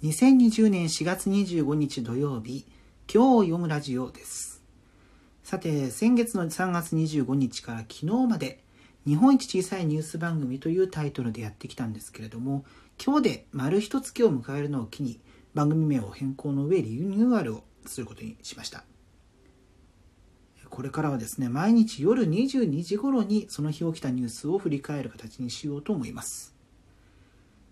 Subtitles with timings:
[0.00, 2.64] 2020年4月25日土曜日
[3.12, 4.62] 今日を読むラジオです。
[5.42, 8.62] さて先月の3月25日から昨日まで
[9.04, 12.64] 日本一小さいニュース番組というタイトルでやってきたんですけれども
[13.04, 15.18] 今日で丸一月を迎えるのを機に
[15.52, 18.84] 番組名を変更の上リニューアルをすることにしました。
[20.70, 26.54] これからはですね毎日夜22時頃にその日起きたニュースを振り返る形にしようと思います。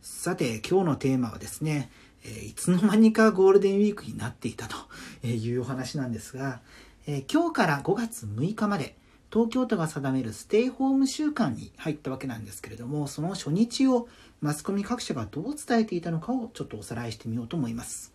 [0.00, 1.90] さて今日のテーマはですね
[2.24, 6.60] えー、いつの間にかゴールデンウィークになっていたというお話なんですが、
[7.06, 8.96] えー、今日から5月6日まで
[9.32, 14.08] 東京都が定めるステイホーム週間に入ったわけなんですけれどもその初日を
[14.40, 18.12] マスコミ各社がどう伝えていたのかをちょっとおさらいしてみようと思います。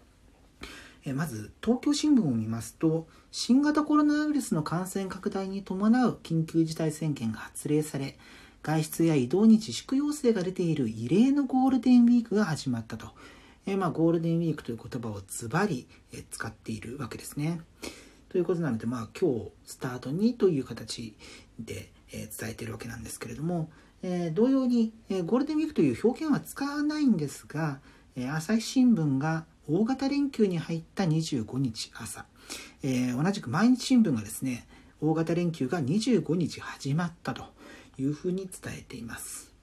[1.06, 8.18] えまず東京新聞を見ますと新型コロナウイルスの感染拡大に伴う緊急事態宣言が発令され
[8.62, 13.08] 外出や移動に自粛要請が出ている異例のゴールデンウィークが始まったと
[13.68, 15.88] えまあ、ゴールデンウィークという言葉をズバリ、
[16.32, 17.62] 使っているわけですね。
[18.30, 21.16] ということなので、まあ、今日スタートにという形
[21.60, 23.70] で、え伝えているわけなんですけれども、
[24.02, 27.82] えー、同様に、えゴールデンウィークという表現は使わないんですが、
[28.16, 32.26] え朝日新聞が大型連休に入った25日朝、
[32.82, 34.66] えー、同じく毎日新聞がですね
[35.02, 37.44] 大型連休が25日始まったと
[38.00, 39.57] いうふうに伝えています。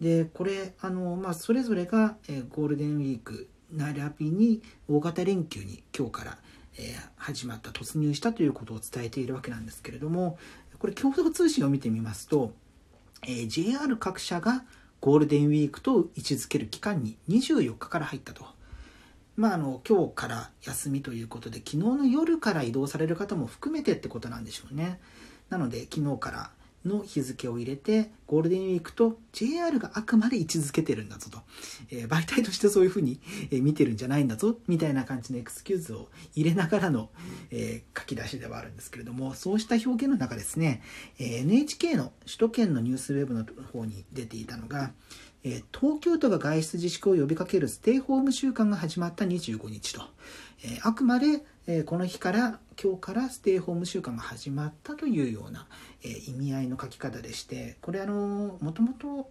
[0.00, 6.38] でこれあの、まあ、それぞれが、えゴールデンウィーク並びに大型連休に今日から、
[6.78, 10.38] え始まった突入したということを伝えているわけなんですけれども
[10.78, 12.52] これ共同通信を見てみますと、
[13.26, 14.64] え JR 各社が
[15.00, 18.44] ゴールデンウィークと位置づける期間に24日から入ったと。
[19.36, 25.00] まあ、あの今日から休みということで昨日の夜から移動される方も含めてってことなんでしょうね。
[25.48, 26.50] なので昨日から
[26.88, 31.38] の日付を入れてゴールデンウィークと JR があくまで位置づけてるんだぞと、
[31.90, 37.10] えー、媒体としてそういうふうに、え見てるんじゃないんだぞみたいな感じのエクスキューズを入れながらの、
[37.50, 40.82] えー、書き出しではあるんですけれどもそうした表現の中ですね、
[41.18, 44.92] え NHK の首都圏のニュースウェブの方に出ていたのが
[45.44, 50.02] 東京都が外出自粛を呼びかけるステイホーム週間が始まった25日と、
[50.82, 51.44] あくまで、
[51.84, 55.66] この日から今日からステイホーム週間が始まったというような、
[56.02, 59.30] 意味合いの書き方でしてこれあのもともと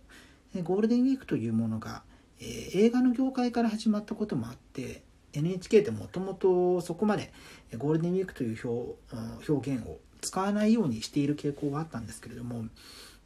[0.64, 2.04] ゴールデンウィークというものが、
[2.40, 5.04] 映画の業界から始まったこともあって
[5.34, 7.34] NHK ってもともとそこまで
[7.78, 12.66] ゴールデンウィークという表表現を使わないようにしている傾向はあったんですけれども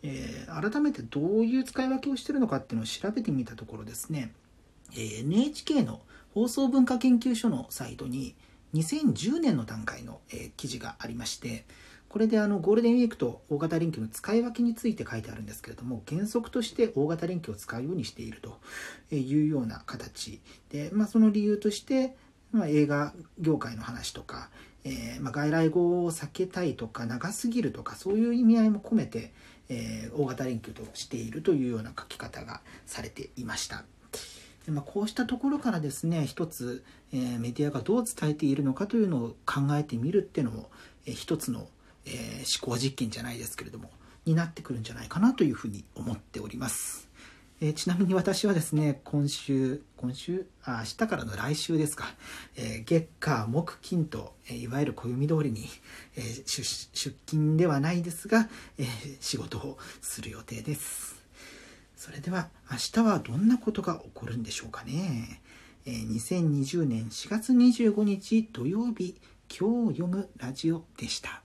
[0.03, 4.34] えー、改めてどういう使い分けをしてるのかっていうのを調べてみたところですね、
[4.94, 6.01] えー、NHK の
[6.34, 8.35] 放送文化研究所のサイトに
[8.73, 11.66] 2010年の段階の、えー、記事がありまして
[12.11, 18.59] これであのゴールデンウィークと大型連休の使い分けについて書いてあるんですけれども原則として大型連休を使うようにしていると
[19.16, 22.16] いうような形で、まあ、その理由として、
[22.51, 24.50] まあ、映画業界の話とか、
[24.83, 29.31] えー、まあ、外来語を避けたいとか長すぎるとかそういう意味合いも込めて、
[29.69, 33.83] えー、大型連休としているというような書き方がされていました。
[34.65, 40.69] でまあ、こうしたところからですね一つ、えー、メディアがどう伝えているのかというのを考えてみるっていうのも、
[41.07, 41.67] えー、一つの、
[42.05, 43.89] え、思考実験じゃないですけれども
[44.25, 47.09] になってくるんじゃないかなというふうに思っております。
[47.63, 52.05] えちなみに私はですね、今週、今週、あ明日からの来週ですか、
[52.55, 55.67] えー、月火木金と、えいわゆる暦通りに、
[56.17, 58.49] え、出勤ではないですが、
[58.79, 58.85] え
[59.19, 61.23] 仕事をする予定です。
[61.95, 65.39] それでは明日はどんなことが起こるんでしょうかね。
[65.85, 69.22] え2020年4月25日土曜日、
[69.55, 71.43] 今日読むラジオでした。